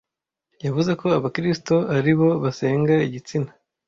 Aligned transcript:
yavuze 0.65 0.91
ko 1.01 1.07
Abakristo 1.19 1.75
ari 1.97 2.13
bo 2.19 2.29
basenga 2.43 2.93
igitsina 3.07 3.51